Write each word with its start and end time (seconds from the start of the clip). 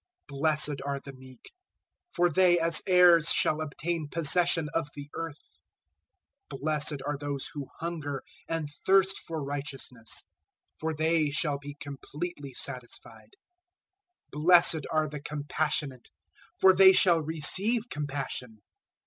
005:005 0.31 0.37
"Blessed 0.39 0.81
are 0.83 0.99
the 1.01 1.13
meek, 1.13 1.51
for 2.11 2.31
they 2.31 2.57
as 2.57 2.81
heirs 2.87 3.31
shall 3.31 3.61
obtain 3.61 4.07
possession 4.07 4.67
of 4.73 4.87
the 4.95 5.07
earth. 5.13 5.59
005:006 6.49 6.59
"Blessed 6.59 7.01
are 7.05 7.17
those 7.19 7.47
who 7.53 7.67
hunger 7.79 8.23
and 8.47 8.67
thirst 8.83 9.19
for 9.19 9.43
righteousness, 9.43 10.23
for 10.75 10.95
they 10.95 11.29
shall 11.29 11.59
be 11.59 11.75
completely 11.79 12.51
satisfied. 12.51 13.35
005:007 14.33 14.41
"Blessed 14.43 14.85
are 14.91 15.07
the 15.07 15.21
compassionate, 15.21 16.09
for 16.59 16.73
they 16.73 16.93
shall 16.93 17.21
receive 17.21 17.87
compassion. 17.89 18.63